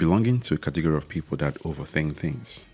belonging 0.00 0.40
to 0.40 0.54
a 0.54 0.56
category 0.56 0.96
of 0.96 1.06
people 1.08 1.36
that 1.36 1.56
overthink 1.56 2.16
things. 2.16 2.64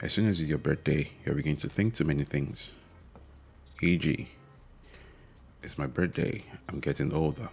As 0.00 0.14
soon 0.14 0.26
as 0.26 0.40
it's 0.40 0.48
your 0.48 0.58
birthday, 0.58 1.12
you're 1.24 1.36
beginning 1.36 1.58
to 1.58 1.68
think 1.68 1.94
too 1.94 2.02
many 2.02 2.24
things. 2.24 2.70
E.g., 3.80 4.28
it's 5.62 5.78
my 5.78 5.86
birthday, 5.86 6.44
I'm 6.68 6.80
getting 6.80 7.12
older. 7.12 7.50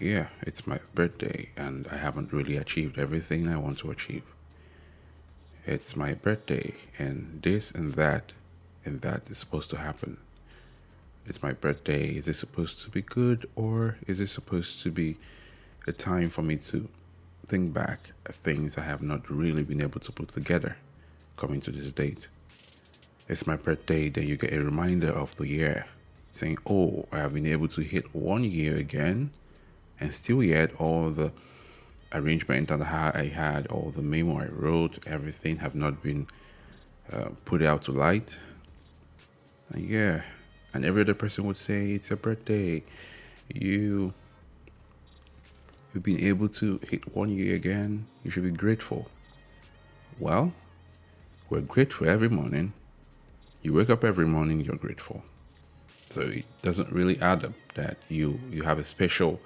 Yeah, 0.00 0.28
it's 0.42 0.64
my 0.64 0.78
birthday, 0.94 1.48
and 1.56 1.88
I 1.90 1.96
haven't 1.96 2.32
really 2.32 2.56
achieved 2.56 3.00
everything 3.00 3.48
I 3.48 3.56
want 3.56 3.78
to 3.78 3.90
achieve. 3.90 4.22
It's 5.64 5.96
my 5.96 6.14
birthday, 6.14 6.72
and 7.00 7.40
this 7.42 7.72
and 7.72 7.94
that 7.94 8.32
and 8.84 9.00
that 9.00 9.22
is 9.28 9.38
supposed 9.38 9.70
to 9.70 9.78
happen. 9.78 10.18
It's 11.26 11.42
my 11.42 11.52
birthday. 11.52 12.10
Is 12.10 12.28
it 12.28 12.34
supposed 12.34 12.80
to 12.82 12.90
be 12.90 13.02
good, 13.02 13.50
or 13.56 13.96
is 14.06 14.20
it 14.20 14.28
supposed 14.28 14.84
to 14.84 14.92
be 14.92 15.16
a 15.88 15.92
time 15.92 16.28
for 16.28 16.42
me 16.42 16.58
to 16.58 16.88
think 17.48 17.72
back 17.72 18.10
at 18.26 18.34
things 18.34 18.76
I 18.76 18.82
have 18.82 19.02
not 19.02 19.30
really 19.30 19.62
been 19.62 19.80
able 19.80 20.00
to 20.00 20.12
put 20.12 20.28
together 20.28 20.76
coming 21.36 21.60
to 21.62 21.70
this 21.70 21.92
date. 21.92 22.28
It's 23.28 23.46
my 23.46 23.56
birthday, 23.56 24.08
then 24.08 24.26
you 24.26 24.36
get 24.36 24.52
a 24.52 24.64
reminder 24.64 25.10
of 25.10 25.36
the 25.36 25.46
year 25.46 25.86
saying, 26.32 26.58
Oh, 26.66 27.06
I 27.12 27.18
have 27.18 27.34
been 27.34 27.46
able 27.46 27.68
to 27.68 27.80
hit 27.80 28.14
one 28.14 28.44
year 28.44 28.76
again, 28.76 29.30
and 29.98 30.12
still 30.12 30.42
yet 30.42 30.74
all 30.78 31.10
the 31.10 31.32
arrangement 32.12 32.68
that 32.68 32.82
I 32.82 33.26
had, 33.26 33.66
all 33.68 33.90
the 33.90 34.02
memo 34.02 34.38
I 34.38 34.46
wrote, 34.46 35.06
everything 35.06 35.56
have 35.56 35.74
not 35.74 36.02
been 36.02 36.26
uh, 37.12 37.30
put 37.44 37.62
out 37.62 37.82
to 37.82 37.92
light. 37.92 38.38
And 39.70 39.88
yeah, 39.88 40.22
and 40.72 40.84
every 40.84 41.02
other 41.02 41.14
person 41.14 41.44
would 41.44 41.56
say, 41.56 41.92
It's 41.92 42.10
your 42.10 42.16
birthday. 42.16 42.84
You 43.52 44.12
you've 45.96 46.04
been 46.04 46.20
able 46.20 46.46
to 46.46 46.78
hit 46.90 47.16
one 47.16 47.30
year 47.30 47.54
again, 47.56 48.06
you 48.22 48.30
should 48.30 48.42
be 48.42 48.50
grateful. 48.50 49.08
Well, 50.18 50.52
we're 51.48 51.62
grateful 51.62 52.06
every 52.06 52.28
morning. 52.28 52.74
You 53.62 53.72
wake 53.72 53.88
up 53.88 54.04
every 54.04 54.26
morning, 54.26 54.60
you're 54.60 54.76
grateful. 54.76 55.22
So 56.10 56.20
it 56.20 56.44
doesn't 56.60 56.92
really 56.92 57.18
add 57.18 57.44
up 57.44 57.54
that 57.74 57.96
you 58.10 58.38
you 58.50 58.62
have 58.62 58.78
a 58.78 58.84
special 58.84 59.40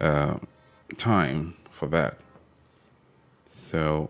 uh, 0.00 0.38
time 0.96 1.54
for 1.70 1.86
that. 1.88 2.16
So 3.44 4.08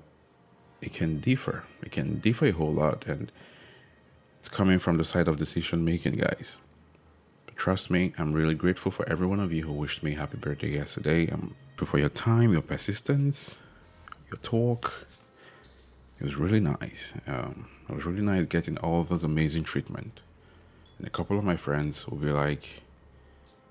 it 0.80 0.92
can 0.92 1.18
differ. 1.18 1.64
It 1.82 1.90
can 1.90 2.20
differ 2.20 2.46
a 2.46 2.52
whole 2.52 2.72
lot, 2.72 3.04
and 3.06 3.32
it's 4.38 4.48
coming 4.48 4.78
from 4.78 4.96
the 4.96 5.04
side 5.04 5.26
of 5.26 5.38
decision 5.38 5.84
making, 5.84 6.14
guys. 6.14 6.56
Trust 7.58 7.90
me, 7.90 8.12
I'm 8.16 8.32
really 8.32 8.54
grateful 8.54 8.92
for 8.92 9.06
every 9.08 9.26
one 9.26 9.40
of 9.40 9.52
you 9.52 9.64
who 9.64 9.72
wished 9.72 10.04
me 10.04 10.14
happy 10.14 10.36
birthday 10.36 10.70
yesterday. 10.70 11.26
I'm 11.26 11.56
grateful 11.70 11.86
for 11.88 11.98
your 11.98 12.08
time, 12.08 12.52
your 12.52 12.62
persistence, 12.62 13.58
your 14.30 14.38
talk. 14.42 15.08
It 16.20 16.22
was 16.22 16.36
really 16.36 16.60
nice. 16.60 17.14
Um, 17.26 17.68
it 17.88 17.96
was 17.96 18.06
really 18.06 18.24
nice 18.24 18.46
getting 18.46 18.78
all 18.78 19.02
those 19.02 19.24
amazing 19.24 19.64
treatment. 19.64 20.20
And 20.98 21.06
a 21.08 21.10
couple 21.10 21.36
of 21.36 21.42
my 21.42 21.56
friends 21.56 22.06
will 22.06 22.18
be 22.18 22.30
like, 22.30 22.80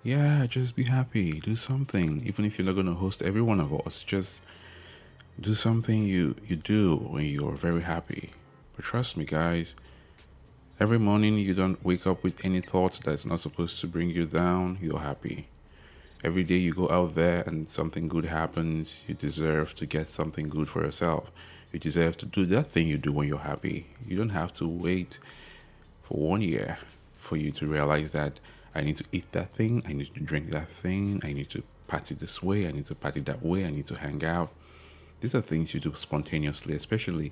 yeah, 0.04 0.46
just 0.48 0.76
be 0.76 0.84
happy, 0.84 1.40
do 1.40 1.56
something. 1.56 2.24
Even 2.26 2.44
if 2.44 2.60
you're 2.60 2.66
not 2.66 2.76
going 2.76 2.88
to 2.88 2.94
host 2.94 3.24
every 3.24 3.42
one 3.42 3.62
of 3.62 3.74
us, 3.88 4.04
just 4.04 4.42
do 5.40 5.56
something 5.56 6.04
you, 6.04 6.36
you 6.46 6.58
do 6.58 6.98
when 6.98 7.24
you're 7.24 7.56
very 7.56 7.84
happy. 7.84 8.32
But 8.76 8.84
trust 8.84 9.16
me, 9.16 9.24
guys, 9.24 9.76
Every 10.80 11.00
morning 11.00 11.40
you 11.40 11.56
don't 11.56 11.84
wake 11.84 12.06
up 12.06 12.24
with 12.24 12.46
any 12.46 12.62
thoughts 12.62 13.00
that's 13.00 13.26
not 13.26 13.40
supposed 13.40 13.82
to 13.82 13.88
bring 13.88 14.12
you 14.12 14.28
down, 14.28 14.78
you're 14.80 15.00
happy. 15.00 15.48
Every 16.24 16.44
day 16.44 16.58
you 16.58 16.72
go 16.72 16.88
out 16.88 17.16
there 17.16 17.42
and 17.48 17.68
something 17.68 18.08
good 18.08 18.26
happens, 18.26 19.02
you 19.08 19.16
deserve 19.16 19.74
to 19.74 19.88
get 19.88 20.08
something 20.08 20.48
good 20.48 20.70
for 20.70 20.84
yourself. 20.84 21.32
You 21.72 21.80
deserve 21.80 22.18
to 22.18 22.28
do 22.28 22.46
that 22.46 22.68
thing 22.68 22.88
you 22.88 23.00
do 23.00 23.12
when 23.12 23.28
you're 23.28 23.40
happy. 23.40 23.88
You 24.08 24.18
don't 24.18 24.30
have 24.30 24.54
to 24.54 24.68
wait 24.68 25.18
for 26.04 26.20
one 26.20 26.44
year 26.44 26.78
for 27.18 27.38
you 27.38 27.50
to 27.54 27.66
realize 27.66 28.12
that 28.12 28.40
I 28.76 28.82
need 28.82 28.98
to 28.98 29.06
eat 29.12 29.32
that 29.32 29.50
thing, 29.50 29.82
I 29.88 29.94
need 29.94 30.14
to 30.14 30.20
drink 30.20 30.52
that 30.52 30.70
thing, 30.70 31.22
I 31.24 31.34
need 31.34 31.50
to 31.50 31.64
party 31.88 32.14
this 32.14 32.44
way, 32.44 32.68
I 32.68 32.72
need 32.72 32.86
to 32.86 32.94
party 32.94 33.22
that 33.22 33.42
way, 33.42 33.66
I 33.66 33.72
need 33.72 33.88
to 33.88 33.96
hang 33.96 34.24
out. 34.24 34.52
These 35.22 35.34
are 35.34 35.42
things 35.42 35.74
you 35.74 35.80
do 35.80 35.96
spontaneously, 35.96 36.76
especially 36.76 37.32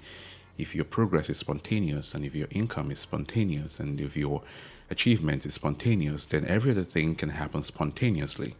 if 0.58 0.76
your 0.76 0.86
progress 0.86 1.30
is 1.30 1.38
spontaneous 1.38 2.14
and 2.14 2.26
if 2.26 2.34
your 2.34 2.48
income 2.52 2.92
is 2.92 3.00
spontaneous 3.00 3.80
and 3.80 4.00
if 4.00 4.16
your 4.16 4.42
achievement 4.90 5.46
is 5.46 5.54
spontaneous, 5.54 6.26
then 6.26 6.46
every 6.46 6.72
other 6.72 6.84
thing 6.84 7.16
can 7.16 7.30
happen 7.30 7.64
spontaneously. 7.64 8.56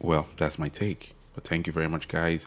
Well, 0.00 0.28
that's 0.36 0.58
my 0.58 0.68
take. 0.68 1.14
But 1.34 1.44
thank 1.44 1.66
you 1.66 1.72
very 1.72 1.88
much, 1.88 2.08
guys. 2.08 2.46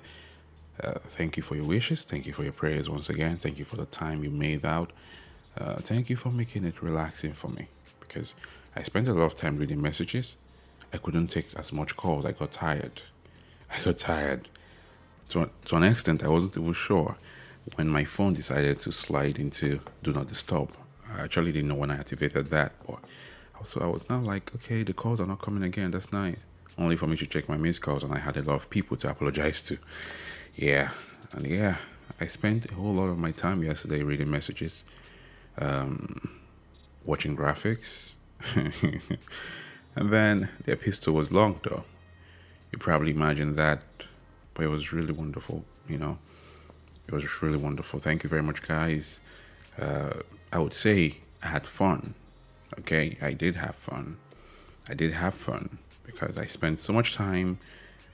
Uh, 0.84 1.00
thank 1.00 1.38
you 1.38 1.44
for 1.44 1.56
your 1.56 1.66
wishes. 1.66 2.04
Thank 2.04 2.28
you 2.28 2.34
for 2.34 2.44
your 2.44 2.52
prayers 2.52 2.90
once 2.90 3.10
again. 3.10 3.38
Thank 3.38 3.58
you 3.58 3.66
for 3.66 3.78
the 3.78 3.86
time 3.86 4.24
you 4.24 4.30
made 4.30 4.66
out. 4.66 4.92
Uh, 5.58 5.76
thank 5.76 6.10
you 6.10 6.18
for 6.18 6.30
making 6.30 6.66
it 6.66 6.82
relaxing 6.82 7.32
for 7.32 7.48
me 7.48 7.68
because 8.02 8.34
I 8.76 8.84
spent 8.84 9.08
a 9.08 9.14
lot 9.14 9.26
of 9.26 9.36
time 9.36 9.58
reading 9.58 9.82
messages. 9.82 10.36
I 10.92 10.98
couldn't 10.98 11.28
take 11.28 11.48
as 11.56 11.72
much 11.72 11.96
calls. 11.96 12.26
I 12.26 12.34
got 12.34 12.52
tired. 12.52 13.02
I 13.72 13.82
got 13.84 13.98
tired. 13.98 14.50
To, 15.30 15.50
to 15.66 15.76
an 15.78 15.84
extent, 15.84 16.24
I 16.24 16.28
wasn't 16.28 16.58
even 16.58 16.74
sure 16.74 17.16
when 17.76 17.88
my 17.90 18.04
phone 18.04 18.34
decided 18.34 18.80
to 18.82 18.92
slide 18.92 19.40
into 19.40 19.80
do 20.04 20.14
not 20.14 20.28
disturb. 20.28 20.72
I 21.12 21.22
actually 21.22 21.52
didn't 21.52 21.70
know 21.70 21.76
when 21.76 21.92
I 21.92 21.98
activated 21.98 22.50
that, 22.52 22.74
but 22.86 23.00
also 23.58 23.80
I 23.80 23.88
was 23.88 24.10
now 24.10 24.20
like, 24.20 24.54
okay, 24.56 24.84
the 24.84 24.94
calls 24.94 25.20
are 25.20 25.28
not 25.28 25.42
coming 25.42 25.64
again. 25.64 25.92
That's 25.92 26.12
nice. 26.12 26.40
Only 26.78 26.98
for 26.98 27.08
me 27.08 27.16
to 27.18 27.26
check 27.26 27.48
my 27.48 27.58
missed 27.58 27.82
calls, 27.82 28.04
and 28.04 28.14
I 28.14 28.20
had 28.20 28.38
a 28.38 28.44
lot 28.44 28.56
of 28.56 28.70
people 28.70 28.98
to 28.98 29.10
apologize 29.10 29.64
to. 29.64 29.78
Yeah, 30.56 30.92
and 31.32 31.48
yeah, 31.48 31.78
I 32.20 32.28
spent 32.28 32.70
a 32.72 32.76
whole 32.76 32.94
lot 32.94 33.08
of 33.08 33.18
my 33.18 33.32
time 33.32 33.64
yesterday 33.64 34.04
reading 34.04 34.30
messages, 34.30 34.84
um, 35.58 36.30
watching 37.06 37.36
graphics, 37.36 38.14
and 38.56 40.10
then 40.12 40.50
the 40.66 40.74
epistle 40.74 41.14
was 41.14 41.32
long 41.32 41.60
though. 41.64 41.84
You 42.72 42.78
probably 42.78 43.12
imagine 43.12 43.56
that, 43.56 43.84
but 44.54 44.66
it 44.66 44.70
was 44.70 44.92
really 44.92 45.14
wonderful, 45.14 45.64
you 45.88 45.98
know. 45.98 46.18
It 47.08 47.14
was 47.14 47.42
really 47.42 47.58
wonderful. 47.58 48.00
Thank 48.00 48.24
you 48.24 48.30
very 48.30 48.44
much, 48.44 48.62
guys. 48.62 49.22
Uh, 49.80 50.22
I 50.52 50.60
would 50.60 50.74
say 50.74 51.20
I 51.44 51.48
had 51.48 51.68
fun. 51.68 52.16
Okay, 52.80 53.18
I 53.22 53.34
did 53.34 53.56
have 53.56 53.76
fun. 53.76 54.18
I 54.88 54.94
did 54.94 55.14
have 55.14 55.34
fun 55.34 55.78
because 56.04 56.38
I 56.38 56.46
spent 56.46 56.80
so 56.80 56.94
much 56.94 57.16
time 57.16 57.60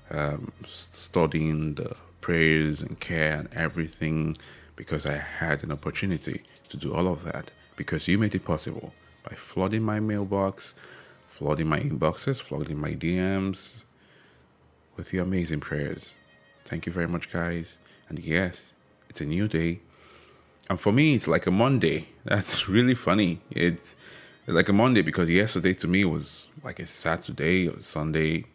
um, 0.10 0.52
studying 0.68 1.76
the 1.76 1.96
prayers 2.20 2.82
and 2.82 3.00
care 3.00 3.40
and 3.40 3.50
everything 3.54 4.38
because 4.76 5.06
I 5.06 5.18
had 5.18 5.64
an 5.64 5.72
opportunity 5.72 6.44
to 6.70 6.78
do 6.78 6.94
all 6.94 7.08
of 7.08 7.24
that 7.24 7.52
because 7.76 8.08
you 8.08 8.18
made 8.18 8.36
it 8.36 8.46
possible 8.46 8.94
by 9.28 9.36
flooding 9.36 9.84
my 9.84 10.00
mailbox, 10.00 10.76
flooding 11.28 11.68
my 11.68 11.80
inboxes, 11.80 12.42
flooding 12.42 12.80
my 12.80 12.94
DMs 12.94 13.78
with 14.98 15.14
your 15.14 15.24
amazing 15.24 15.60
prayers. 15.60 16.16
Thank 16.66 16.86
you 16.86 16.92
very 16.92 17.08
much, 17.08 17.32
guys. 17.32 17.78
And 18.10 18.20
yes, 18.20 18.74
it's 19.12 19.20
a 19.20 19.26
new 19.26 19.46
day. 19.46 19.82
And 20.70 20.80
for 20.80 20.94
me, 20.94 21.16
it's 21.16 21.28
like 21.28 21.46
a 21.46 21.52
Monday. 21.52 22.08
That's 22.24 22.70
really 22.70 22.96
funny. 22.96 23.42
It's 23.52 23.98
like 24.48 24.70
a 24.70 24.74
Monday 24.74 25.02
because 25.02 25.30
yesterday 25.30 25.74
to 25.74 25.88
me 25.88 26.06
was 26.06 26.48
like 26.64 26.80
a 26.80 26.86
Saturday 26.86 27.68
or 27.68 27.82
Sunday. 27.82 28.46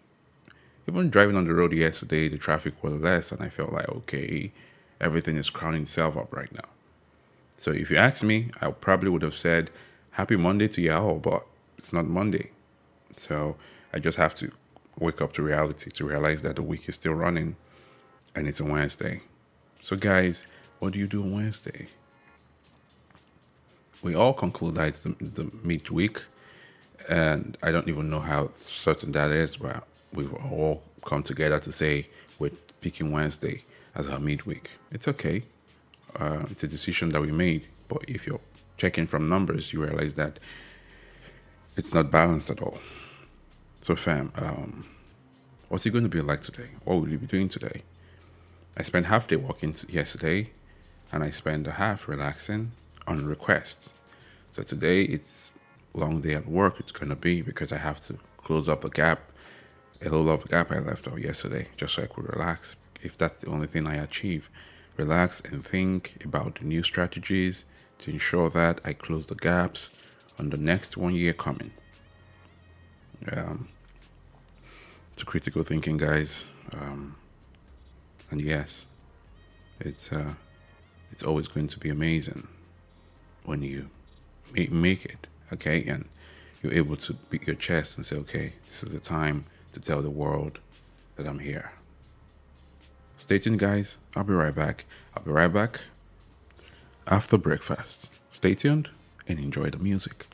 Even 0.89 1.11
driving 1.11 1.37
on 1.37 1.47
the 1.47 1.53
road 1.53 1.75
yesterday, 1.75 2.31
the 2.31 2.39
traffic 2.39 2.83
was 2.83 2.95
less, 2.95 3.33
and 3.33 3.43
I 3.43 3.51
felt 3.51 3.71
like, 3.71 3.89
okay, 3.89 4.51
everything 4.99 5.37
is 5.37 5.51
crowning 5.51 5.83
itself 5.83 6.17
up 6.17 6.35
right 6.35 6.53
now. 6.55 6.71
So 7.57 7.71
if 7.73 7.91
you 7.91 7.99
ask 7.99 8.25
me, 8.25 8.51
I 8.63 8.71
probably 8.71 9.11
would 9.11 9.23
have 9.23 9.35
said, 9.35 9.71
Happy 10.13 10.37
Monday 10.37 10.69
to 10.69 10.81
y'all, 10.81 11.19
but 11.19 11.45
it's 11.77 11.93
not 11.93 12.07
Monday. 12.07 12.53
So 13.17 13.57
I 13.93 13.99
just 13.99 14.17
have 14.17 14.35
to 14.37 14.53
wake 14.99 15.21
up 15.21 15.35
to 15.35 15.43
reality 15.43 15.91
to 15.91 16.07
realize 16.07 16.41
that 16.41 16.57
the 16.57 16.63
week 16.63 16.89
is 16.89 16.95
still 16.95 17.13
running 17.13 17.57
and 18.35 18.47
it's 18.47 18.61
a 18.61 18.65
Wednesday. 18.65 19.21
So, 19.87 19.95
guys, 19.95 20.45
what 20.81 20.95
do 20.95 20.99
you 20.99 21.07
do 21.07 21.23
on 21.23 21.31
Wednesday? 21.31 21.87
We 24.03 24.17
all 24.17 24.33
conclude 24.33 24.75
that 24.75 24.89
it's 24.89 25.05
the, 25.05 25.11
the 25.21 25.49
midweek, 25.63 26.23
and 27.09 27.57
I 27.63 27.71
don't 27.71 27.89
even 27.89 28.11
know 28.11 28.19
how 28.19 28.51
certain 28.53 29.13
that 29.13 29.31
is, 29.31 29.59
but 29.59 29.87
we've 30.13 30.35
all 30.35 30.83
come 31.05 31.23
together 31.23 31.61
to 31.61 31.71
say 31.71 32.09
we're 32.41 32.51
picking 32.81 33.13
Wednesday 33.13 33.63
as 33.95 34.09
our 34.09 34.19
midweek. 34.19 34.73
It's 34.91 35.07
okay. 35.07 35.45
Uh, 36.19 36.47
it's 36.51 36.65
a 36.65 36.69
decision 36.69 37.11
that 37.11 37.21
we 37.21 37.31
made, 37.31 37.65
but 37.87 37.99
if 38.09 38.27
you're 38.27 38.41
checking 38.79 39.07
from 39.07 39.29
numbers, 39.29 39.73
you 39.73 39.85
realize 39.85 40.15
that 40.15 40.41
it's 41.77 41.95
not 41.95 42.11
balanced 42.11 42.51
at 42.51 42.61
all. 42.61 42.79
So, 43.83 43.95
fam, 43.95 44.33
um, 44.35 44.85
what's 45.69 45.87
it 45.87 45.91
going 45.91 46.03
to 46.03 46.11
be 46.11 46.23
like 46.23 46.41
today? 46.41 46.71
What 46.83 46.97
will 46.97 47.09
you 47.09 47.19
be 47.19 47.27
doing 47.29 47.49
today? 47.49 47.83
I 48.77 48.83
spent 48.83 49.07
half 49.07 49.27
day 49.29 49.37
working 49.37 49.75
yesterday, 49.89 50.51
and 51.11 51.25
I 51.25 51.31
spent 51.31 51.67
a 51.67 51.73
half 51.73 52.09
relaxing 52.09 52.73
on 53.07 53.27
requests. 53.27 53.95
So 54.53 54.63
today 54.63 55.03
it's 55.03 55.53
long 55.95 56.21
day 56.21 56.35
at 56.35 56.47
work. 56.47 56.79
It's 56.79 56.93
gonna 56.93 57.17
be 57.17 57.41
because 57.41 57.73
I 57.73 57.79
have 57.79 58.01
to 58.03 58.19
close 58.37 58.69
up 58.69 58.83
the 58.83 58.91
gap 58.91 59.21
a 60.03 60.05
little 60.05 60.31
of 60.31 60.45
gap 60.49 60.71
I 60.71 60.79
left 60.79 61.09
off 61.09 61.19
yesterday, 61.19 61.69
just 61.77 61.95
so 61.95 62.03
I 62.03 62.07
could 62.07 62.29
relax. 62.29 62.77
If 63.01 63.17
that's 63.17 63.39
the 63.39 63.49
only 63.49 63.67
thing 63.67 63.87
I 63.87 63.97
achieve, 63.97 64.51
relax 64.97 65.41
and 65.41 65.65
think 65.65 66.23
about 66.25 66.59
the 66.59 66.65
new 66.65 66.83
strategies 66.83 67.65
to 67.99 68.11
ensure 68.11 68.51
that 68.51 68.81
I 68.85 68.93
close 68.93 69.27
the 69.27 69.35
gaps 69.35 69.91
on 70.39 70.51
the 70.51 70.59
next 70.59 70.97
one 70.97 71.15
year 71.15 71.33
coming. 71.33 71.71
Um, 73.33 73.69
it's 75.13 75.23
a 75.23 75.25
critical 75.25 75.63
thinking, 75.63 75.97
guys. 75.97 76.47
Um, 76.73 77.17
and 78.31 78.41
yes, 78.41 78.87
it's 79.81 80.13
uh, 80.13 80.35
it's 81.13 81.23
always 81.23 81.49
going 81.49 81.69
to 81.69 81.79
be 81.79 81.89
amazing 81.89 82.49
when 83.45 83.63
you 83.63 83.89
make, 84.71 85.05
it, 85.05 85.27
okay, 85.53 85.85
and 85.85 86.09
you're 86.63 86.73
able 86.73 86.97
to 86.97 87.15
beat 87.31 87.47
your 87.47 87.57
chest 87.57 87.97
and 87.97 88.05
say, 88.05 88.17
okay, 88.17 88.55
this 88.67 88.83
is 88.83 88.93
the 88.93 88.99
time 88.99 89.45
to 89.73 89.81
tell 89.81 90.03
the 90.03 90.11
world 90.11 90.59
that 91.17 91.27
I'm 91.27 91.39
here. 91.39 91.73
Stay 93.17 93.39
tuned, 93.39 93.59
guys. 93.59 93.99
I'll 94.15 94.25
be 94.25 94.33
right 94.33 94.55
back. 94.55 94.85
I'll 95.17 95.23
be 95.23 95.31
right 95.31 95.53
back 95.53 95.81
after 97.07 97.39
breakfast. 97.39 98.09
Stay 98.33 98.55
tuned 98.55 98.91
and 99.29 99.39
enjoy 99.39 99.71
the 99.71 99.79
music. 99.79 100.27